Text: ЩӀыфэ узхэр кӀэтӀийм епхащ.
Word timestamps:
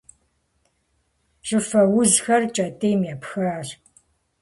ЩӀыфэ 1.47 1.81
узхэр 1.97 2.43
кӀэтӀийм 2.55 3.01
епхащ. 3.13 3.67